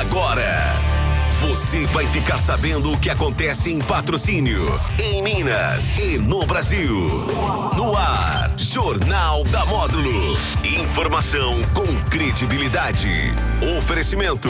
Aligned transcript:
Agora. 0.00 0.57
Você 1.68 1.84
vai 1.88 2.06
ficar 2.06 2.38
sabendo 2.38 2.90
o 2.90 2.98
que 2.98 3.10
acontece 3.10 3.70
em 3.70 3.78
patrocínio, 3.78 4.64
em 4.98 5.20
Minas 5.20 5.98
e 5.98 6.16
no 6.16 6.46
Brasil. 6.46 7.26
No 7.76 7.94
ar, 7.94 8.50
Jornal 8.56 9.44
da 9.44 9.66
Módulo. 9.66 10.38
Informação 10.64 11.62
com 11.74 11.86
credibilidade. 12.08 13.06
Oferecimento. 13.78 14.48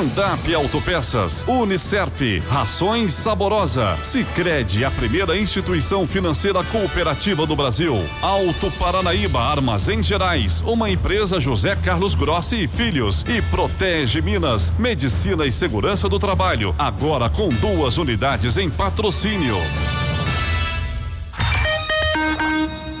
Andap 0.00 0.54
Autopeças, 0.54 1.44
Unicerp, 1.46 2.42
Rações 2.48 3.12
Saborosa, 3.12 3.98
Sicredi, 4.02 4.82
a 4.82 4.90
primeira 4.90 5.38
instituição 5.38 6.06
financeira 6.06 6.64
cooperativa 6.64 7.46
do 7.46 7.54
Brasil. 7.54 8.02
Alto 8.22 8.70
Paranaíba 8.78 9.40
Armazém 9.40 10.02
Gerais, 10.02 10.62
uma 10.62 10.88
empresa 10.88 11.38
José 11.38 11.76
Carlos 11.76 12.14
Grossi 12.14 12.62
e 12.62 12.66
Filhos 12.66 13.26
e 13.28 13.42
Protege 13.42 14.22
Minas, 14.22 14.72
Medicina 14.78 15.44
e 15.44 15.52
Segurança 15.52 16.08
do 16.08 16.16
do 16.16 16.20
Trabalho, 16.46 16.76
agora 16.78 17.28
com 17.28 17.48
duas 17.48 17.98
unidades 17.98 18.56
em 18.56 18.70
patrocínio. 18.70 19.56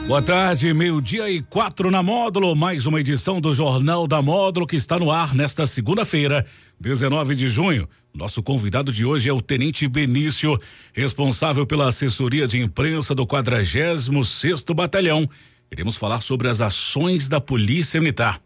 Boa 0.08 0.20
tarde, 0.20 0.74
meio-dia 0.74 1.30
e 1.30 1.40
quatro 1.40 1.88
na 1.88 2.02
Módulo, 2.02 2.56
mais 2.56 2.86
uma 2.86 2.98
edição 2.98 3.40
do 3.40 3.54
Jornal 3.54 4.04
da 4.08 4.20
Módulo 4.20 4.66
que 4.66 4.74
está 4.74 4.98
no 4.98 5.12
ar 5.12 5.32
nesta 5.32 5.64
segunda-feira, 5.64 6.44
19 6.80 7.36
de 7.36 7.46
junho. 7.46 7.88
Nosso 8.12 8.42
convidado 8.42 8.92
de 8.92 9.04
hoje 9.04 9.28
é 9.28 9.32
o 9.32 9.40
Tenente 9.40 9.86
Benício, 9.86 10.58
responsável 10.92 11.64
pela 11.64 11.86
assessoria 11.86 12.48
de 12.48 12.58
imprensa 12.58 13.14
do 13.14 13.24
46 13.24 14.10
sexto 14.24 14.74
Batalhão. 14.74 15.30
Iremos 15.70 15.94
falar 15.94 16.20
sobre 16.20 16.48
as 16.48 16.60
ações 16.60 17.28
da 17.28 17.40
Polícia 17.40 18.00
Militar. 18.00 18.40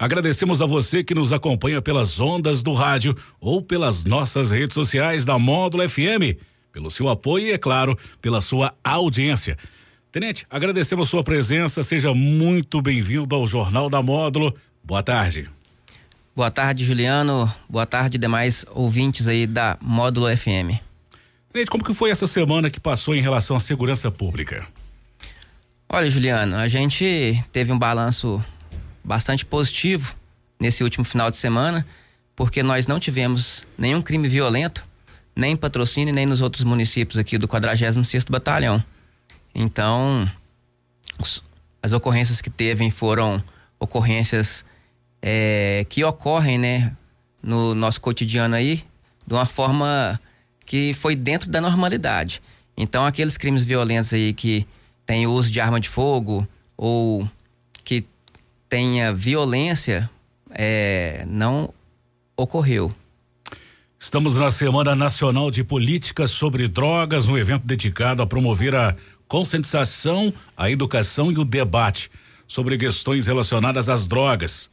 Agradecemos 0.00 0.62
a 0.62 0.66
você 0.66 1.04
que 1.04 1.14
nos 1.14 1.30
acompanha 1.30 1.82
pelas 1.82 2.18
ondas 2.18 2.62
do 2.62 2.72
rádio 2.72 3.14
ou 3.38 3.60
pelas 3.60 4.02
nossas 4.02 4.50
redes 4.50 4.72
sociais 4.72 5.26
da 5.26 5.38
Módulo 5.38 5.86
FM, 5.86 6.40
pelo 6.72 6.90
seu 6.90 7.06
apoio 7.06 7.48
e, 7.48 7.52
é 7.52 7.58
claro, 7.58 7.98
pela 8.18 8.40
sua 8.40 8.72
audiência. 8.82 9.58
Tenente, 10.10 10.46
agradecemos 10.48 11.10
sua 11.10 11.22
presença, 11.22 11.82
seja 11.82 12.14
muito 12.14 12.80
bem-vindo 12.80 13.36
ao 13.36 13.46
Jornal 13.46 13.90
da 13.90 14.00
Módulo. 14.00 14.56
Boa 14.82 15.02
tarde. 15.02 15.50
Boa 16.34 16.50
tarde, 16.50 16.82
Juliano. 16.82 17.52
Boa 17.68 17.84
tarde, 17.84 18.16
demais 18.16 18.64
ouvintes 18.70 19.28
aí 19.28 19.46
da 19.46 19.76
Módulo 19.82 20.34
FM. 20.34 20.80
Tenente, 21.52 21.70
como 21.70 21.84
que 21.84 21.92
foi 21.92 22.08
essa 22.08 22.26
semana 22.26 22.70
que 22.70 22.80
passou 22.80 23.14
em 23.14 23.20
relação 23.20 23.54
à 23.54 23.60
segurança 23.60 24.10
pública? 24.10 24.66
Olha, 25.86 26.10
Juliano, 26.10 26.56
a 26.56 26.68
gente 26.68 27.44
teve 27.52 27.70
um 27.70 27.78
balanço 27.78 28.42
bastante 29.02 29.44
positivo 29.44 30.14
nesse 30.58 30.84
último 30.84 31.04
final 31.04 31.30
de 31.30 31.36
semana, 31.36 31.86
porque 32.36 32.62
nós 32.62 32.86
não 32.86 33.00
tivemos 33.00 33.66
nenhum 33.78 34.02
crime 34.02 34.28
violento, 34.28 34.84
nem 35.34 35.52
em 35.52 35.56
patrocínio, 35.56 36.12
nem 36.12 36.26
nos 36.26 36.40
outros 36.40 36.64
municípios 36.64 37.18
aqui 37.18 37.38
do 37.38 37.48
46 37.48 38.24
Batalhão. 38.24 38.82
Então, 39.54 40.30
as 41.82 41.92
ocorrências 41.92 42.40
que 42.40 42.50
teve 42.50 42.90
foram 42.90 43.42
ocorrências 43.78 44.64
é, 45.22 45.86
que 45.88 46.04
ocorrem, 46.04 46.58
né, 46.58 46.96
no 47.42 47.74
nosso 47.74 48.00
cotidiano 48.00 48.54
aí, 48.54 48.84
de 49.26 49.34
uma 49.34 49.46
forma 49.46 50.20
que 50.66 50.92
foi 50.94 51.16
dentro 51.16 51.50
da 51.50 51.60
normalidade. 51.60 52.42
Então, 52.76 53.04
aqueles 53.04 53.36
crimes 53.36 53.64
violentos 53.64 54.12
aí 54.12 54.32
que 54.32 54.66
tem 55.04 55.26
uso 55.26 55.50
de 55.50 55.60
arma 55.60 55.80
de 55.80 55.88
fogo 55.88 56.46
ou 56.76 57.28
tenha 58.70 59.12
violência 59.12 60.08
é, 60.52 61.24
não 61.26 61.74
ocorreu. 62.36 62.94
Estamos 63.98 64.36
na 64.36 64.50
Semana 64.50 64.94
Nacional 64.94 65.50
de 65.50 65.64
Políticas 65.64 66.30
sobre 66.30 66.68
Drogas, 66.68 67.28
um 67.28 67.36
evento 67.36 67.66
dedicado 67.66 68.22
a 68.22 68.26
promover 68.26 68.74
a 68.74 68.96
conscientização, 69.26 70.32
a 70.56 70.70
educação 70.70 71.30
e 71.30 71.38
o 71.38 71.44
debate 71.44 72.10
sobre 72.46 72.78
questões 72.78 73.26
relacionadas 73.26 73.88
às 73.88 74.06
drogas. 74.06 74.70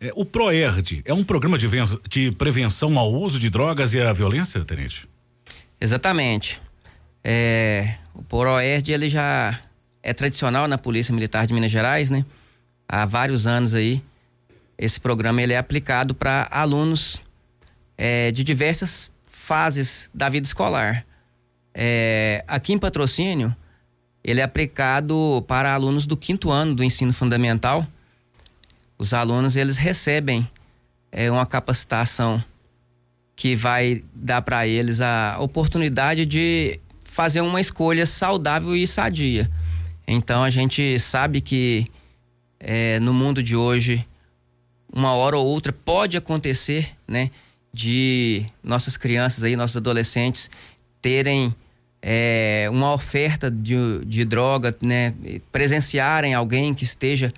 É, 0.00 0.10
o 0.14 0.24
PROERD 0.24 1.02
é 1.04 1.12
um 1.12 1.24
programa 1.24 1.58
de, 1.58 1.68
de, 2.08 2.32
prevenção 2.32 2.96
ao 2.98 3.12
uso 3.12 3.38
de 3.38 3.50
drogas 3.50 3.92
e 3.92 4.00
à 4.00 4.12
violência, 4.12 4.64
Tenente? 4.64 5.08
Exatamente. 5.80 6.60
É, 7.22 7.96
o 8.14 8.22
PROERD 8.22 8.92
ele 8.92 9.10
já 9.10 9.60
é 10.02 10.14
tradicional 10.14 10.68
na 10.68 10.78
Polícia 10.78 11.12
Militar 11.12 11.46
de 11.46 11.52
Minas 11.52 11.70
Gerais, 11.70 12.08
né? 12.10 12.24
Há 12.88 13.04
vários 13.04 13.46
anos 13.46 13.74
aí. 13.74 14.02
Esse 14.76 15.00
programa 15.00 15.42
ele 15.42 15.52
é 15.52 15.58
aplicado 15.58 16.14
para 16.14 16.48
alunos 16.50 17.20
é, 17.96 18.30
de 18.30 18.42
diversas 18.42 19.10
fases 19.26 20.10
da 20.12 20.28
vida 20.28 20.46
escolar. 20.46 21.04
É, 21.72 22.44
aqui 22.46 22.72
em 22.72 22.78
patrocínio, 22.78 23.54
ele 24.22 24.40
é 24.40 24.44
aplicado 24.44 25.44
para 25.46 25.74
alunos 25.74 26.06
do 26.06 26.16
quinto 26.16 26.50
ano 26.50 26.74
do 26.74 26.84
ensino 26.84 27.12
fundamental. 27.12 27.86
Os 28.96 29.12
alunos 29.12 29.56
eles 29.56 29.76
recebem 29.76 30.48
é, 31.10 31.30
uma 31.30 31.44
capacitação 31.44 32.42
que 33.36 33.56
vai 33.56 34.02
dar 34.14 34.42
para 34.42 34.66
eles 34.66 35.00
a 35.00 35.36
oportunidade 35.40 36.24
de 36.24 36.78
fazer 37.04 37.40
uma 37.40 37.60
escolha 37.60 38.06
saudável 38.06 38.74
e 38.74 38.86
sadia. 38.86 39.50
Então 40.06 40.42
a 40.42 40.50
gente 40.50 40.98
sabe 40.98 41.40
que 41.40 41.86
é, 42.64 42.98
no 42.98 43.12
mundo 43.12 43.42
de 43.42 43.54
hoje, 43.54 44.04
uma 44.90 45.12
hora 45.12 45.36
ou 45.36 45.46
outra 45.46 45.72
pode 45.72 46.16
acontecer, 46.16 46.90
né? 47.06 47.30
De 47.72 48.44
nossas 48.62 48.96
crianças 48.96 49.44
aí, 49.44 49.54
nossos 49.54 49.76
adolescentes 49.76 50.50
terem 51.02 51.54
é, 52.00 52.66
uma 52.70 52.92
oferta 52.92 53.50
de, 53.50 53.76
de 54.06 54.24
droga, 54.24 54.74
né? 54.80 55.12
Presenciarem 55.52 56.32
alguém 56.32 56.72
que 56.72 56.84
esteja 56.84 57.32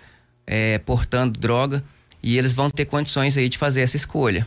é, 0.47 0.79
portando 0.79 1.39
droga 1.39 1.83
e 2.23 2.39
eles 2.39 2.53
vão 2.53 2.71
ter 2.71 2.85
condições 2.85 3.37
aí 3.37 3.49
de 3.49 3.59
fazer 3.59 3.81
essa 3.81 3.97
escolha. 3.97 4.47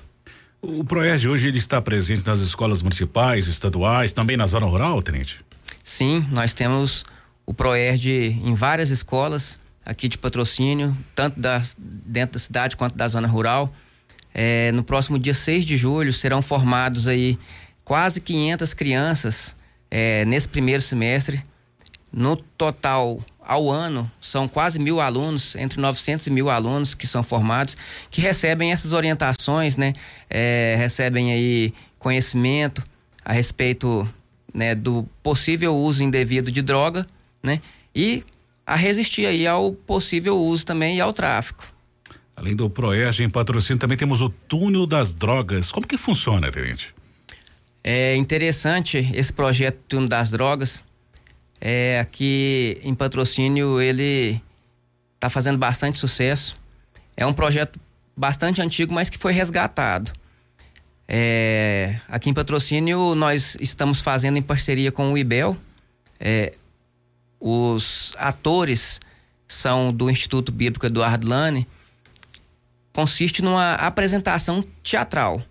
O 0.61 0.83
Proerd 0.83 1.27
hoje 1.27 1.47
ele 1.47 1.57
está 1.57 1.81
presente 1.81 2.25
nas 2.25 2.39
escolas 2.39 2.81
municipais, 2.81 3.47
estaduais, 3.47 4.13
também 4.13 4.37
na 4.37 4.47
zona 4.47 4.65
rural, 4.65 5.01
tenente? 5.01 5.39
Sim, 5.83 6.25
nós 6.31 6.53
temos 6.53 7.05
o 7.45 7.53
Proerd 7.53 8.09
em 8.43 8.53
várias 8.53 8.89
escolas 8.89 9.57
aqui 9.85 10.07
de 10.07 10.17
patrocínio, 10.17 10.95
tanto 11.15 11.39
da, 11.39 11.61
dentro 11.77 12.33
da 12.33 12.39
cidade 12.39 12.75
quanto 12.75 12.95
da 12.95 13.07
zona 13.07 13.27
rural. 13.27 13.73
É, 14.33 14.71
no 14.71 14.83
próximo 14.83 15.17
dia 15.17 15.33
6 15.33 15.65
de 15.65 15.75
julho 15.75 16.13
serão 16.13 16.41
formados 16.41 17.07
aí 17.07 17.37
quase 17.83 18.21
500 18.21 18.73
crianças 18.73 19.55
é, 19.89 20.23
nesse 20.25 20.47
primeiro 20.47 20.81
semestre. 20.81 21.43
No 22.11 22.35
total, 22.35 23.23
ao 23.39 23.69
ano, 23.69 24.09
são 24.21 24.47
quase 24.47 24.79
mil 24.79 24.99
alunos, 24.99 25.55
entre 25.55 25.81
900 25.81 26.27
e 26.27 26.31
mil 26.31 26.49
alunos 26.49 26.93
que 26.93 27.07
são 27.07 27.23
formados, 27.23 27.75
que 28.11 28.21
recebem 28.21 28.71
essas 28.71 28.93
orientações, 28.93 29.75
né? 29.75 29.93
É, 30.29 30.75
recebem 30.77 31.31
aí 31.31 31.73
conhecimento 31.97 32.83
a 33.25 33.33
respeito 33.33 34.07
né, 34.53 34.73
do 34.73 35.07
possível 35.21 35.75
uso 35.75 36.03
indevido 36.03 36.51
de 36.51 36.61
droga, 36.61 37.07
né? 37.41 37.61
E 37.95 38.23
a 38.69 38.75
resistir 38.75 39.25
aí 39.25 39.47
ao 39.47 39.73
possível 39.73 40.37
uso 40.37 40.63
também 40.63 40.97
e 40.97 41.01
ao 41.01 41.11
tráfico. 41.11 41.67
Além 42.35 42.55
do 42.55 42.69
Proerge 42.69 43.23
em 43.23 43.29
patrocínio, 43.29 43.79
também 43.79 43.97
temos 43.97 44.21
o 44.21 44.29
túnel 44.29 44.85
das 44.85 45.11
drogas. 45.11 45.71
Como 45.71 45.87
que 45.87 45.97
funciona, 45.97 46.51
Tenente? 46.51 46.93
É 47.83 48.15
interessante 48.15 49.09
esse 49.15 49.33
projeto 49.33 49.79
Túnel 49.87 50.07
das 50.07 50.29
Drogas. 50.29 50.83
É, 51.59 51.99
aqui 51.99 52.79
em 52.83 52.93
patrocínio 52.93 53.81
ele 53.81 54.39
está 55.15 55.31
fazendo 55.31 55.57
bastante 55.57 55.97
sucesso. 55.97 56.55
É 57.17 57.25
um 57.25 57.33
projeto 57.33 57.79
bastante 58.15 58.61
antigo, 58.61 58.93
mas 58.93 59.09
que 59.09 59.17
foi 59.17 59.33
resgatado. 59.33 60.13
É, 61.07 61.99
aqui 62.07 62.29
em 62.29 62.33
patrocínio 62.35 63.15
nós 63.15 63.57
estamos 63.59 63.99
fazendo 63.99 64.37
em 64.37 64.43
parceria 64.43 64.91
com 64.91 65.11
o 65.11 65.17
IBEL. 65.17 65.57
É, 66.19 66.53
os 67.39 68.13
atores 68.17 68.99
são 69.47 69.91
do 69.91 70.09
Instituto 70.09 70.51
Bíblico 70.51 70.85
Eduardo 70.85 71.27
Lane, 71.27 71.67
consiste 72.93 73.41
numa 73.41 73.73
apresentação 73.73 74.63
teatral. 74.83 75.41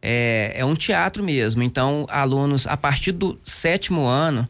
É, 0.00 0.52
é 0.56 0.64
um 0.64 0.74
teatro 0.74 1.22
mesmo. 1.22 1.62
Então, 1.62 2.06
alunos 2.10 2.66
a 2.66 2.76
partir 2.76 3.12
do 3.12 3.38
sétimo 3.44 4.04
ano, 4.04 4.48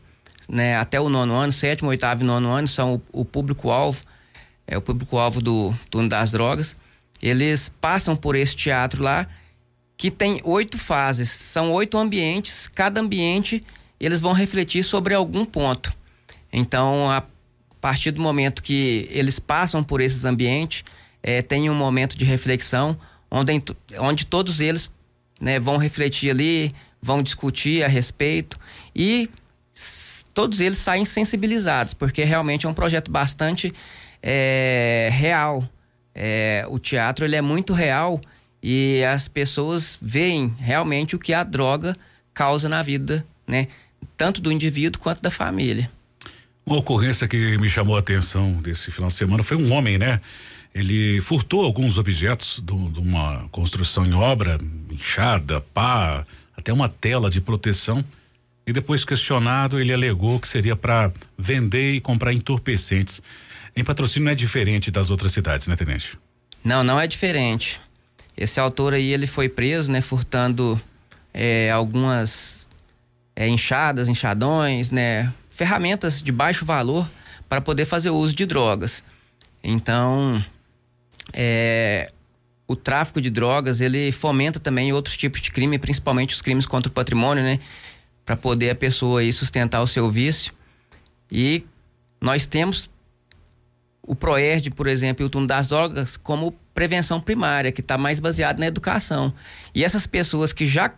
né, 0.48 0.76
até 0.76 1.00
o 1.00 1.08
nono 1.08 1.34
ano, 1.34 1.52
sétimo, 1.52 1.90
oitavo 1.90 2.22
e 2.22 2.26
nono 2.26 2.48
ano, 2.48 2.66
são 2.66 2.94
o, 3.12 3.20
o 3.20 3.24
público-alvo, 3.24 4.02
é 4.66 4.76
o 4.76 4.82
público-alvo 4.82 5.40
do 5.40 5.74
turno 5.90 6.08
das 6.08 6.30
drogas. 6.30 6.76
Eles 7.22 7.68
passam 7.68 8.16
por 8.16 8.34
esse 8.34 8.56
teatro 8.56 9.02
lá, 9.02 9.26
que 9.96 10.10
tem 10.10 10.40
oito 10.44 10.78
fases, 10.78 11.30
são 11.30 11.72
oito 11.72 11.98
ambientes, 11.98 12.68
cada 12.68 13.00
ambiente 13.00 13.64
eles 13.98 14.20
vão 14.20 14.32
refletir 14.32 14.84
sobre 14.84 15.12
algum 15.12 15.44
ponto. 15.44 15.92
Então, 16.52 17.10
a 17.10 17.22
partir 17.80 18.10
do 18.10 18.20
momento 18.20 18.62
que 18.62 19.08
eles 19.10 19.38
passam 19.38 19.82
por 19.82 20.00
esses 20.00 20.24
ambientes, 20.24 20.84
é, 21.22 21.42
tem 21.42 21.68
um 21.70 21.74
momento 21.74 22.16
de 22.16 22.24
reflexão 22.24 22.98
onde, 23.30 23.62
onde 23.98 24.26
todos 24.26 24.60
eles 24.60 24.90
né, 25.40 25.60
vão 25.60 25.76
refletir 25.76 26.30
ali, 26.30 26.74
vão 27.00 27.22
discutir 27.22 27.84
a 27.84 27.88
respeito 27.88 28.58
e 28.94 29.30
todos 30.34 30.60
eles 30.60 30.78
saem 30.78 31.04
sensibilizados, 31.04 31.94
porque 31.94 32.24
realmente 32.24 32.66
é 32.66 32.68
um 32.68 32.74
projeto 32.74 33.10
bastante 33.10 33.72
é, 34.22 35.08
real. 35.12 35.68
É, 36.14 36.64
o 36.68 36.78
teatro 36.78 37.24
ele 37.24 37.36
é 37.36 37.42
muito 37.42 37.72
real 37.72 38.20
e 38.62 39.04
as 39.04 39.28
pessoas 39.28 39.98
veem 40.00 40.54
realmente 40.58 41.14
o 41.14 41.18
que 41.18 41.32
a 41.32 41.44
droga 41.44 41.96
causa 42.34 42.68
na 42.68 42.82
vida, 42.82 43.24
né? 43.46 43.68
Tanto 44.16 44.40
do 44.40 44.50
indivíduo 44.50 45.00
quanto 45.00 45.20
da 45.20 45.30
família. 45.30 45.90
Uma 46.68 46.80
ocorrência 46.80 47.26
que 47.26 47.56
me 47.56 47.66
chamou 47.66 47.96
a 47.96 48.00
atenção 48.00 48.52
desse 48.60 48.90
final 48.90 49.08
de 49.08 49.14
semana 49.14 49.42
foi 49.42 49.56
um 49.56 49.72
homem, 49.72 49.96
né? 49.96 50.20
Ele 50.74 51.18
furtou 51.22 51.64
alguns 51.64 51.96
objetos 51.96 52.62
de 52.62 53.00
uma 53.00 53.48
construção 53.50 54.04
em 54.04 54.12
obra, 54.12 54.58
enxada, 54.90 55.62
pá, 55.72 56.26
até 56.54 56.70
uma 56.70 56.86
tela 56.86 57.30
de 57.30 57.40
proteção. 57.40 58.04
E 58.66 58.72
depois 58.74 59.02
questionado, 59.02 59.80
ele 59.80 59.94
alegou 59.94 60.38
que 60.38 60.46
seria 60.46 60.76
para 60.76 61.10
vender 61.38 61.94
e 61.94 62.02
comprar 62.02 62.34
entorpecentes. 62.34 63.22
Em 63.74 63.82
patrocínio 63.82 64.26
não 64.26 64.32
é 64.32 64.34
diferente 64.34 64.90
das 64.90 65.08
outras 65.08 65.32
cidades, 65.32 65.68
né, 65.68 65.74
Tenente? 65.74 66.18
Não, 66.62 66.84
não 66.84 67.00
é 67.00 67.06
diferente. 67.06 67.80
Esse 68.36 68.60
autor 68.60 68.92
aí, 68.92 69.10
ele 69.10 69.26
foi 69.26 69.48
preso, 69.48 69.90
né, 69.90 70.02
furtando 70.02 70.78
é, 71.32 71.70
algumas 71.70 72.66
é, 73.34 73.48
enxadas, 73.48 74.06
enxadões, 74.06 74.90
né, 74.90 75.32
ferramentas 75.58 76.22
de 76.22 76.30
baixo 76.30 76.64
valor 76.64 77.10
para 77.48 77.60
poder 77.60 77.84
fazer 77.84 78.10
uso 78.10 78.32
de 78.32 78.46
drogas. 78.46 79.02
Então, 79.60 80.42
é, 81.32 82.12
o 82.68 82.76
tráfico 82.76 83.20
de 83.20 83.28
drogas 83.28 83.80
ele 83.80 84.12
fomenta 84.12 84.60
também 84.60 84.92
outros 84.92 85.16
tipos 85.16 85.40
de 85.40 85.50
crime, 85.50 85.76
principalmente 85.76 86.32
os 86.32 86.40
crimes 86.40 86.64
contra 86.64 86.88
o 86.88 86.92
patrimônio, 86.92 87.42
né? 87.42 87.58
Para 88.24 88.36
poder 88.36 88.70
a 88.70 88.74
pessoa 88.76 89.18
aí 89.18 89.32
sustentar 89.32 89.82
o 89.82 89.86
seu 89.88 90.08
vício. 90.08 90.52
E 91.28 91.64
nós 92.20 92.46
temos 92.46 92.88
o 94.00 94.14
PROERD, 94.14 94.70
por 94.70 94.86
exemplo, 94.86 95.24
e 95.24 95.26
o 95.26 95.28
turno 95.28 95.48
das 95.48 95.66
drogas 95.66 96.16
como 96.16 96.52
prevenção 96.72 97.20
primária, 97.20 97.72
que 97.72 97.80
está 97.80 97.98
mais 97.98 98.20
baseado 98.20 98.60
na 98.60 98.66
educação. 98.68 99.34
E 99.74 99.82
essas 99.82 100.06
pessoas 100.06 100.52
que 100.52 100.68
já 100.68 100.92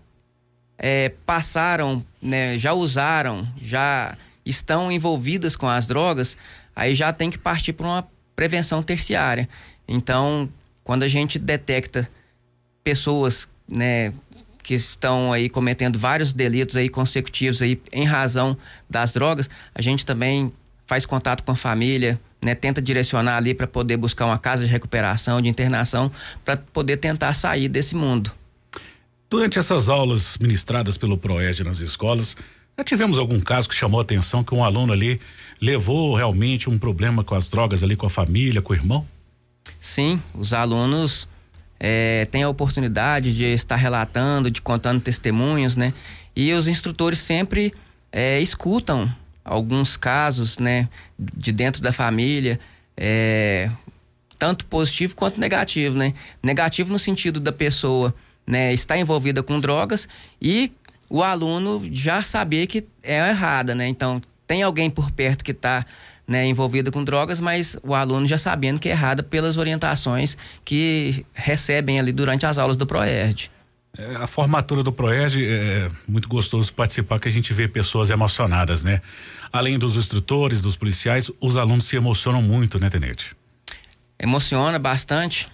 é, 0.77 1.15
passaram, 1.25 2.05
né, 2.21 2.59
já 2.59 2.75
usaram, 2.75 3.49
já 3.63 4.19
estão 4.45 4.91
envolvidas 4.91 5.57
com 5.57 5.69
as 5.69 5.87
drogas, 5.87 6.37
aí 6.75 6.95
já 6.95 7.13
tem 7.13 7.31
que 7.31 7.39
partir 7.39 7.73
para 7.73 7.87
uma 7.87 8.09
prevenção 8.35 8.83
terciária. 8.83 9.49
Então, 9.87 10.49
quando 10.83 11.03
a 11.03 11.09
gente 11.09 11.39
detecta 11.39 12.09
pessoas, 12.83 13.49
né, 13.69 14.13
que 14.63 14.75
estão 14.75 15.33
aí 15.33 15.49
cometendo 15.49 15.99
vários 15.99 16.33
delitos 16.33 16.77
aí 16.77 16.89
consecutivos 16.89 17.61
aí 17.61 17.81
em 17.93 18.05
razão 18.05 18.57
das 18.89 19.13
drogas, 19.13 19.51
a 19.75 19.83
gente 19.83 20.07
também 20.07 20.53
faz 20.87 21.05
contato 21.05 21.43
com 21.43 21.53
a 21.53 21.57
família, 21.57 22.19
né, 22.43 22.55
tenta 22.55 22.81
direcionar 22.81 23.37
ali 23.37 23.55
para 23.55 23.67
poder 23.67 23.97
buscar 23.97 24.27
uma 24.27 24.39
casa 24.39 24.65
de 24.65 24.71
recuperação, 24.71 25.41
de 25.41 25.49
internação, 25.49 26.11
para 26.45 26.57
poder 26.57 26.97
tentar 26.97 27.35
sair 27.35 27.69
desse 27.69 27.95
mundo. 27.95 28.33
Durante 29.29 29.59
essas 29.59 29.89
aulas 29.89 30.37
ministradas 30.39 30.97
pelo 30.97 31.17
Proed 31.17 31.63
nas 31.63 31.79
escolas, 31.79 32.37
já 32.81 32.85
tivemos 32.85 33.19
algum 33.19 33.39
caso 33.39 33.69
que 33.69 33.75
chamou 33.75 34.01
a 34.01 34.03
atenção 34.03 34.43
que 34.43 34.55
um 34.55 34.65
aluno 34.65 34.93
ali 34.93 35.21
levou 35.61 36.17
realmente 36.17 36.71
um 36.71 36.79
problema 36.79 37.23
com 37.23 37.35
as 37.35 37.47
drogas 37.47 37.83
ali 37.83 37.95
com 37.95 38.07
a 38.07 38.11
família, 38.11 38.63
com 38.63 38.73
o 38.73 38.77
irmão? 38.77 39.07
Sim, 39.79 40.21
os 40.35 40.55
alunos 40.55 41.29
é, 41.79 42.27
têm 42.31 42.43
a 42.43 42.49
oportunidade 42.49 43.37
de 43.37 43.45
estar 43.45 43.77
relatando, 43.77 44.51
de 44.51 44.63
contando 44.63 44.99
testemunhos, 44.99 45.77
né? 45.77 45.93
E 46.35 46.55
os 46.55 46.67
instrutores 46.67 47.19
sempre 47.19 47.75
é, 48.11 48.41
escutam 48.41 49.13
alguns 49.45 49.99
casos, 49.99 50.57
né, 50.59 50.89
de 51.19 51.53
dentro 51.53 51.83
da 51.83 51.93
família, 51.93 52.59
é, 52.97 53.71
tanto 54.39 54.65
positivo 54.65 55.15
quanto 55.15 55.39
negativo, 55.39 55.99
né? 55.99 56.15
Negativo 56.43 56.91
no 56.91 56.99
sentido 56.99 57.41
da 57.41 57.53
pessoa, 57.53 58.15
né, 58.47 58.73
estar 58.73 58.97
envolvida 58.97 59.43
com 59.43 59.61
drogas 59.61 60.09
e 60.41 60.73
o 61.11 61.25
aluno 61.25 61.83
já 61.91 62.23
saber 62.23 62.69
que 62.69 62.87
é 63.03 63.29
errada, 63.29 63.75
né? 63.75 63.89
Então, 63.89 64.23
tem 64.47 64.63
alguém 64.63 64.89
por 64.89 65.11
perto 65.11 65.45
que 65.45 65.51
está 65.51 65.85
né, 66.27 66.47
envolvido 66.47 66.93
com 66.93 67.03
drogas, 67.03 67.41
mas 67.41 67.77
o 67.83 67.93
aluno 67.93 68.25
já 68.25 68.39
sabendo 68.39 68.79
que 68.79 68.89
é 68.89 68.93
errada 68.93 69.21
pelas 69.21 69.57
orientações 69.57 70.39
que 70.65 71.27
recebem 71.35 71.99
ali 71.99 72.13
durante 72.13 72.47
as 72.47 72.57
aulas 72.57 72.77
do 72.77 72.87
ProERD. 72.87 73.51
É, 73.99 74.15
a 74.15 74.29
formatura 74.29 74.85
do 74.85 74.93
ProERD 74.93 75.45
é 75.45 75.91
muito 76.07 76.29
gostoso 76.29 76.73
participar, 76.73 77.19
que 77.19 77.27
a 77.27 77.33
gente 77.33 77.53
vê 77.53 77.67
pessoas 77.67 78.09
emocionadas, 78.11 78.85
né? 78.85 79.03
Além 79.53 79.77
dos 79.77 79.97
instrutores, 79.97 80.61
dos 80.61 80.77
policiais, 80.77 81.29
os 81.41 81.57
alunos 81.57 81.87
se 81.87 81.97
emocionam 81.97 82.41
muito, 82.41 82.79
né, 82.79 82.89
Tenente? 82.89 83.35
Emociona 84.17 84.79
bastante. 84.79 85.49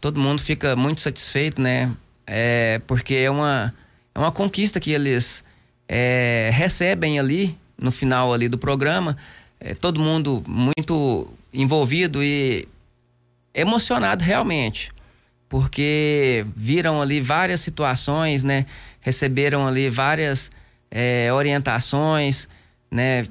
Todo 0.00 0.18
mundo 0.18 0.42
fica 0.42 0.74
muito 0.74 1.00
satisfeito, 1.00 1.62
né? 1.62 1.92
É, 2.26 2.80
porque 2.88 3.14
é 3.14 3.30
uma 3.30 3.72
é 4.16 4.18
uma 4.18 4.32
conquista 4.32 4.80
que 4.80 4.92
eles 4.92 5.44
é, 5.86 6.48
recebem 6.50 7.18
ali 7.18 7.54
no 7.76 7.92
final 7.92 8.32
ali 8.32 8.48
do 8.48 8.56
programa. 8.56 9.14
É, 9.60 9.74
todo 9.74 10.00
mundo 10.00 10.42
muito 10.48 11.30
envolvido 11.52 12.24
e 12.24 12.66
emocionado 13.54 14.24
realmente, 14.24 14.90
porque 15.50 16.46
viram 16.56 17.02
ali 17.02 17.20
várias 17.20 17.60
situações, 17.60 18.42
né? 18.42 18.64
Receberam 19.02 19.66
ali 19.66 19.90
várias 19.90 20.50
é, 20.90 21.30
orientações, 21.30 22.48
né? 22.90 23.26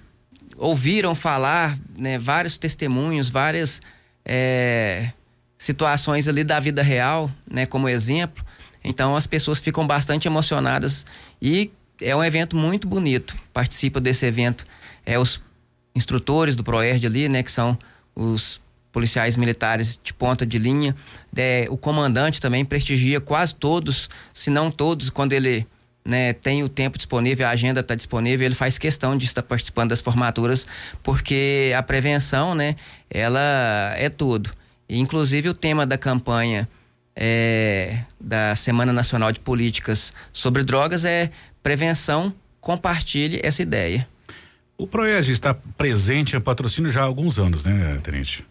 Ouviram 0.55 1.15
falar, 1.15 1.75
né? 1.97 2.19
Vários 2.19 2.59
testemunhos, 2.59 3.27
várias 3.27 3.81
é, 4.23 5.09
situações 5.57 6.27
ali 6.27 6.43
da 6.43 6.59
vida 6.59 6.83
real, 6.83 7.31
né? 7.49 7.65
Como 7.65 7.89
exemplo. 7.89 8.44
Então 8.85 9.15
as 9.15 9.25
pessoas 9.25 9.59
ficam 9.59 9.85
bastante 9.85 10.27
emocionadas 10.27 11.05
e 11.41 11.71
é 11.99 12.15
um 12.15 12.23
evento 12.23 12.55
muito 12.55 12.87
bonito. 12.87 13.35
Participa 13.51 13.99
desse 13.99 14.25
evento 14.25 14.65
é 15.05 15.17
os 15.17 15.41
instrutores 15.95 16.55
do 16.55 16.63
Proerd 16.63 17.05
ali, 17.05 17.27
né, 17.27 17.41
que 17.41 17.51
são 17.51 17.77
os 18.15 18.61
policiais 18.91 19.35
militares 19.35 19.99
de 20.01 20.13
ponta 20.13 20.45
de 20.45 20.57
linha. 20.57 20.95
É, 21.35 21.65
o 21.69 21.77
comandante 21.77 22.39
também 22.39 22.63
prestigia 22.63 23.19
quase 23.19 23.55
todos, 23.55 24.09
se 24.33 24.49
não 24.49 24.69
todos, 24.69 25.09
quando 25.09 25.33
ele 25.33 25.65
né, 26.05 26.33
tem 26.33 26.63
o 26.63 26.69
tempo 26.69 26.97
disponível, 26.97 27.47
a 27.47 27.49
agenda 27.49 27.79
está 27.79 27.95
disponível, 27.95 28.45
ele 28.45 28.55
faz 28.55 28.77
questão 28.77 29.17
de 29.17 29.25
estar 29.25 29.41
participando 29.41 29.89
das 29.89 29.99
formaturas, 29.99 30.67
porque 31.01 31.73
a 31.75 31.81
prevenção, 31.81 32.53
né, 32.53 32.75
ela 33.09 33.41
é 33.97 34.09
tudo. 34.09 34.51
E, 34.87 34.99
inclusive 34.99 35.49
o 35.49 35.53
tema 35.53 35.85
da 35.85 35.97
campanha 35.97 36.69
é, 37.15 38.03
da 38.19 38.55
Semana 38.55 38.91
Nacional 38.91 39.31
de 39.31 39.39
Políticas 39.39 40.13
sobre 40.33 40.63
Drogas 40.63 41.05
é 41.05 41.31
prevenção, 41.63 42.33
compartilhe 42.59 43.39
essa 43.41 43.61
ideia. 43.61 44.07
O 44.77 44.85
Proed 44.85 45.31
está 45.31 45.53
presente 45.53 46.35
em 46.35 46.41
patrocínio 46.41 46.91
já 46.91 47.01
há 47.01 47.05
alguns 47.05 47.39
anos, 47.39 47.63
né, 47.63 47.99
Tenente? 48.03 48.45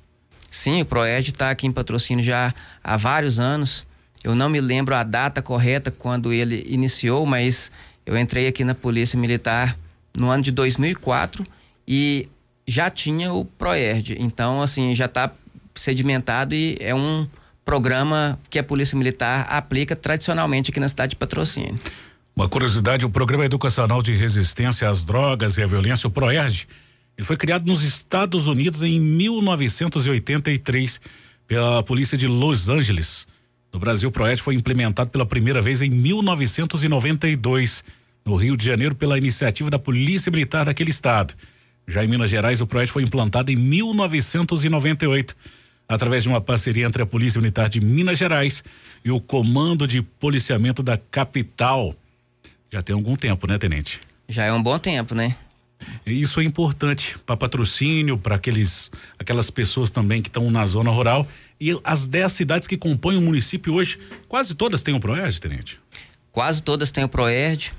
Sim, 0.51 0.83
o 0.83 0.87
Proed 0.87 1.31
está 1.31 1.51
aqui 1.51 1.67
em 1.67 1.73
patrocínio 1.73 2.25
já 2.25 2.55
há 2.83 2.97
vários 2.97 3.39
anos. 3.39 3.87
Eu 4.23 4.35
não 4.35 4.49
me 4.49 4.61
lembro 4.61 4.95
a 4.95 5.03
data 5.03 5.43
correta 5.43 5.91
quando 5.91 6.33
ele 6.33 6.65
iniciou, 6.67 7.27
mas 7.27 7.71
eu 8.07 8.17
entrei 8.17 8.47
aqui 8.47 8.65
na 8.65 8.75
Polícia 8.75 9.19
Militar 9.19 9.77
no 10.17 10.31
ano 10.31 10.43
de 10.43 10.51
2004 10.51 11.45
e 11.87 12.29
já 12.67 12.89
tinha 12.89 13.33
o 13.33 13.45
Proerd. 13.45 14.17
Então, 14.19 14.63
assim, 14.63 14.95
já 14.95 15.05
está 15.05 15.31
sedimentado 15.75 16.55
e 16.55 16.79
é 16.81 16.95
um 16.95 17.27
programa 17.65 18.39
que 18.51 18.59
a 18.59 18.65
Polícia 18.65 18.97
Militar 18.97 19.47
aplica 19.49 19.97
tradicionalmente 19.97 20.71
aqui 20.71 20.79
na 20.79 20.89
cidade 20.89 21.11
de 21.11 21.17
Patrocínio. 21.17 21.79
Uma 22.37 22.49
curiosidade, 22.49 23.07
o 23.07 23.11
Programa 23.11 23.45
Educacional 23.45 24.03
de 24.03 24.13
Resistência 24.13 24.89
às 24.89 25.05
Drogas 25.05 25.57
e 25.57 25.63
à 25.63 25.67
Violência, 25.67 26.07
o 26.07 26.11
PROERD, 26.11 26.67
ele 27.17 27.25
foi 27.25 27.37
criado 27.37 27.65
nos 27.65 27.83
Estados 27.83 28.49
Unidos 28.49 28.83
em 28.83 28.99
1983 28.99 31.01
pela 31.47 31.83
Polícia 31.83 32.19
de 32.19 32.27
Los 32.27 32.69
Angeles. 32.69 33.27
No 33.73 33.79
Brasil, 33.79 34.09
o 34.09 34.13
PROERD 34.13 34.43
foi 34.43 34.55
implementado 34.55 35.11
pela 35.11 35.25
primeira 35.25 35.63
vez 35.63 35.81
em 35.81 35.91
1992, 35.91 37.85
no 38.25 38.35
Rio 38.35 38.57
de 38.57 38.67
Janeiro, 38.67 38.97
pela 38.97 39.17
iniciativa 39.17 39.71
da 39.71 39.79
Polícia 39.79 40.31
Militar 40.31 40.65
daquele 40.65 40.91
estado. 40.91 41.35
Já 41.87 42.05
em 42.05 42.09
Minas 42.09 42.31
Gerais, 42.31 42.61
o 42.61 42.67
PROERD 42.67 42.91
foi 42.91 43.05
implantado 43.05 43.53
em 43.53 43.57
1998 43.57 45.37
através 45.89 46.23
de 46.23 46.29
uma 46.29 46.41
parceria 46.41 46.87
entre 46.87 47.03
a 47.03 47.07
Polícia 47.07 47.41
Militar 47.41 47.69
de 47.69 47.81
Minas 47.81 48.19
Gerais 48.19 48.65
e 49.05 49.11
o 49.11 49.21
Comando 49.21 49.87
de 49.87 50.03
Policiamento 50.03 50.83
da 50.83 50.97
Capital. 50.97 51.95
Já 52.73 52.83
tem 52.83 52.95
algum 52.95 53.17
tempo, 53.17 53.47
né, 53.47 53.59
tenente? 53.59 54.01
Já 54.29 54.45
é 54.45 54.53
um 54.53 54.63
bom 54.63 54.79
tempo, 54.79 55.15
né? 55.15 55.37
Isso 56.07 56.41
é 56.41 56.45
importante 56.45 57.19
para 57.27 57.37
patrocínio, 57.37 58.17
para 58.17 58.37
aqueles 58.37 58.91
aquelas 59.19 59.51
pessoas 59.51 59.91
também 59.91 60.23
que 60.23 60.29
estão 60.29 60.51
na 60.51 60.65
zona 60.67 60.91
rural 60.91 61.29
e 61.61 61.79
as 61.85 62.07
dez 62.07 62.33
cidades 62.33 62.67
que 62.67 62.77
compõem 62.77 63.19
o 63.19 63.21
município 63.21 63.75
hoje, 63.75 63.99
quase 64.27 64.55
todas 64.55 64.83
têm 64.83 64.95
um 64.95 65.01
Proerd, 65.01 65.41
tenente? 65.41 65.79
quase 66.35 66.63
todas 66.63 66.91
têm 66.91 67.05
o 67.05 67.09
ProERD. 67.09 67.73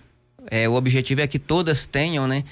É, 0.49 0.69
o 0.69 0.73
objetivo 0.73 1.21
é 1.21 1.27
que 1.27 1.37
todas 1.37 1.85
tenham, 1.85 2.27
né? 2.27 2.45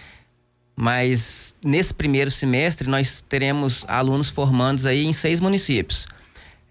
Mas 0.75 1.53
nesse 1.63 1.93
primeiro 1.93 2.31
semestre 2.31 2.87
nós 2.89 3.23
teremos 3.27 3.85
alunos 3.87 4.29
formandos 4.29 4.85
aí 4.85 5.05
em 5.05 5.13
seis 5.13 5.39
municípios. 5.39 6.07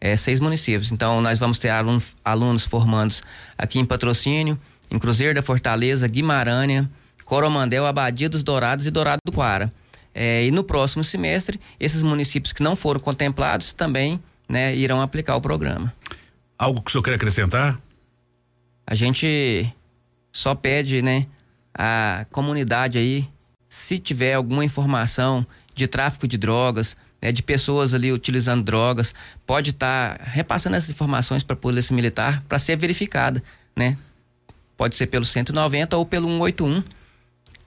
É, 0.01 0.17
seis 0.17 0.41
municípios. 0.41 0.91
Então 0.91 1.21
nós 1.21 1.39
vamos 1.39 1.59
ter 1.59 1.69
alunos, 1.69 2.17
alunos 2.25 2.67
formandos 2.67 3.23
aqui 3.57 3.79
em 3.79 3.85
Patrocínio, 3.85 4.59
em 4.91 4.99
Cruzeiro 4.99 5.35
da 5.35 5.43
Fortaleza, 5.43 6.09
Guimarães, 6.09 6.87
Coromandel, 7.25 7.87
Abadia 7.87 8.29
dos 8.29 8.43
Dourados 8.43 8.87
e 8.87 8.91
Dourado 8.91 9.21
do 9.25 9.33
Quara. 9.33 9.73
É, 10.15 10.45
e 10.45 10.51
no 10.51 10.63
próximo 10.63 11.03
semestre, 11.03 11.59
esses 11.81 12.03
municípios 12.03 12.53
que 12.53 12.63
não 12.63 12.77
foram 12.77 13.01
contemplados 13.01 13.73
também 13.73 14.21
né, 14.49 14.75
irão 14.75 15.01
aplicar 15.01 15.37
o 15.37 15.41
programa. 15.41 15.93
Algo 16.59 16.83
que 16.83 16.91
o 16.91 16.93
senhor 16.93 17.03
quer 17.03 17.15
acrescentar? 17.15 17.81
A 18.87 18.95
gente 18.95 19.73
só 20.31 20.55
pede, 20.55 21.01
né, 21.01 21.27
a 21.75 22.27
comunidade 22.31 22.99
aí, 22.99 23.27
se 23.73 23.99
tiver 23.99 24.35
alguma 24.35 24.63
informação 24.63 25.47
de 25.75 25.87
tráfico 25.87 26.29
de 26.29 26.37
drogas, 26.37 26.95
né, 27.23 27.33
de 27.33 27.43
pessoas 27.43 27.95
ali 27.95 28.13
utilizando 28.13 28.63
drogas, 28.63 29.15
pode 29.47 29.71
estar 29.71 30.19
tá 30.19 30.25
repassando 30.27 30.77
essas 30.77 30.91
informações 30.91 31.43
para 31.43 31.55
a 31.55 31.57
Polícia 31.57 31.97
Militar 31.97 32.45
para 32.47 32.59
ser 32.59 32.77
verificada, 32.77 33.43
né? 33.75 33.97
Pode 34.77 34.95
ser 34.95 35.07
pelo 35.07 35.25
190 35.25 35.97
ou 35.97 36.05
pelo 36.05 36.29
181 36.29 36.85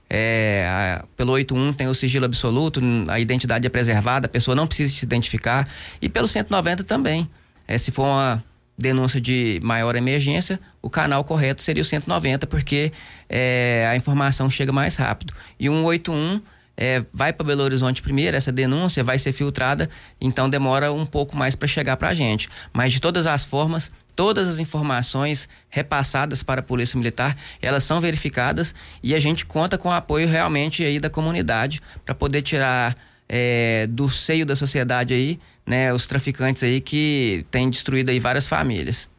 é, 0.08 0.68
a, 0.70 1.06
pelo 1.18 1.32
81 1.32 1.74
tem 1.74 1.88
o 1.88 1.96
sigilo 1.96 2.26
absoluto, 2.26 2.80
a 3.08 3.20
identidade 3.20 3.66
é 3.66 3.70
preservada, 3.72 4.28
a 4.28 4.30
pessoa 4.30 4.54
não 4.54 4.68
precisa 4.68 4.94
se 4.94 5.04
identificar. 5.04 5.68
E 6.00 6.08
pelo 6.08 6.28
190 6.28 6.84
também. 6.84 7.28
É, 7.68 7.80
se 7.80 7.90
for 7.90 8.04
uma 8.04 8.44
denúncia 8.78 9.22
de 9.22 9.60
maior 9.64 9.96
emergência, 9.96 10.60
o 10.82 10.90
canal 10.90 11.24
correto 11.24 11.62
seria 11.62 11.82
o 11.82 11.86
190, 11.86 12.46
porque 12.48 12.92
é, 13.30 13.88
a 13.90 13.96
informação 13.96 14.50
chega 14.50 14.72
mais 14.72 14.96
rápido. 14.96 15.34
E 15.60 15.70
o 15.70 15.74
181 15.74 16.42
é, 16.78 17.04
vai 17.14 17.32
para 17.32 17.46
Belo 17.46 17.64
Horizonte 17.64 18.02
primeiro, 18.02 18.36
essa 18.36 18.52
denúncia 18.52 19.04
vai 19.04 19.18
ser 19.18 19.32
filtrada, 19.32 19.90
então 20.20 20.50
demora 20.50 20.92
um 20.92 21.06
pouco 21.06 21.36
mais 21.36 21.56
para 21.56 21.68
chegar 21.68 21.96
para 21.98 22.10
a 22.10 22.14
gente. 22.14 22.50
Mas 22.74 22.92
de 22.92 23.00
todas 23.00 23.26
as 23.26 23.46
formas, 23.46 23.92
todas 24.16 24.48
as 24.48 24.60
informações 24.60 25.48
repassadas 25.70 26.44
para 26.44 26.60
a 26.60 26.64
Polícia 26.64 26.98
Militar, 26.98 27.38
elas 27.62 27.84
são 27.84 28.02
verificadas 28.02 28.76
e 29.02 29.16
a 29.16 29.20
gente 29.20 29.46
conta 29.46 29.78
com 29.78 29.90
o 29.90 29.94
apoio 29.94 30.28
realmente 30.28 30.84
aí 30.84 31.00
da 31.00 31.10
comunidade 31.10 31.82
para 32.04 32.14
poder 32.14 32.42
tirar 32.42 32.96
é, 33.28 33.88
do 33.90 34.10
seio 34.10 34.46
da 34.46 34.56
sociedade 34.56 35.14
aí, 35.14 35.40
né, 35.66 35.94
os 35.94 36.06
traficantes 36.06 36.64
aí 36.64 36.80
que 36.80 37.46
têm 37.50 37.70
destruído 37.70 38.10
aí 38.10 38.20
várias 38.20 38.48
famílias. 38.48 39.10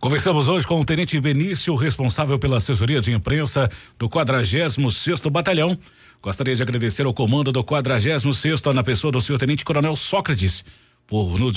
Conversamos 0.00 0.46
hoje 0.46 0.66
com 0.66 0.80
o 0.80 0.84
Tenente 0.84 1.20
Benício, 1.20 1.74
responsável 1.74 2.38
pela 2.38 2.58
assessoria 2.58 3.00
de 3.00 3.12
imprensa 3.12 3.68
do 3.98 4.08
46 4.08 4.76
Batalhão. 5.30 5.76
Gostaria 6.22 6.54
de 6.54 6.62
agradecer 6.62 7.04
ao 7.04 7.12
comando 7.12 7.50
do 7.50 7.64
46 7.64 8.22
na 8.74 8.84
pessoa 8.84 9.12
do 9.12 9.20
senhor 9.20 9.38
Tenente 9.38 9.64
Coronel 9.64 9.96
Sócrates 9.96 10.64
por 11.08 11.38
nos 11.38 11.54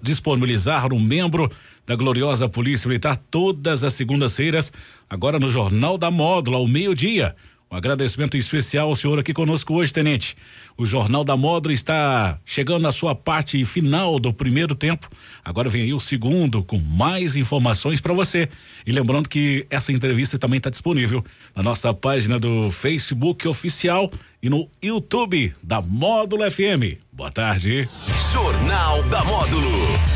disponibilizar 0.00 0.92
um 0.92 1.00
membro 1.00 1.50
da 1.84 1.96
gloriosa 1.96 2.48
Polícia 2.48 2.88
Militar 2.88 3.16
todas 3.30 3.82
as 3.82 3.92
segundas-feiras, 3.92 4.72
agora 5.10 5.38
no 5.38 5.50
Jornal 5.50 5.98
da 5.98 6.10
Módula, 6.10 6.58
ao 6.58 6.68
meio-dia. 6.68 7.34
Um 7.70 7.76
agradecimento 7.76 8.36
especial 8.36 8.88
ao 8.88 8.94
senhor 8.94 9.18
aqui 9.18 9.32
conosco 9.32 9.74
hoje, 9.74 9.92
tenente. 9.92 10.36
O 10.76 10.84
Jornal 10.84 11.24
da 11.24 11.36
Módula 11.36 11.74
está 11.74 12.38
chegando 12.44 12.82
na 12.82 12.92
sua 12.92 13.14
parte 13.14 13.64
final 13.64 14.18
do 14.18 14.32
primeiro 14.32 14.74
tempo. 14.74 15.08
Agora 15.44 15.68
vem 15.68 15.82
aí 15.82 15.94
o 15.94 16.00
segundo 16.00 16.62
com 16.62 16.78
mais 16.78 17.36
informações 17.36 18.00
para 18.00 18.12
você. 18.12 18.48
E 18.86 18.92
lembrando 18.92 19.28
que 19.28 19.66
essa 19.70 19.92
entrevista 19.92 20.38
também 20.38 20.58
está 20.58 20.70
disponível 20.70 21.24
na 21.54 21.62
nossa 21.62 21.92
página 21.94 22.38
do 22.38 22.70
Facebook 22.70 23.48
oficial 23.48 24.10
e 24.42 24.50
no 24.50 24.68
YouTube 24.82 25.54
da 25.62 25.80
Módulo 25.80 26.48
FM. 26.50 27.00
Boa 27.10 27.30
tarde. 27.30 27.88
Jornal 28.32 29.02
da 29.04 29.24
Módulo. 29.24 29.70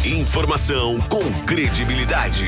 Informação 0.04 1.00
com 1.08 1.24
credibilidade. 1.46 2.44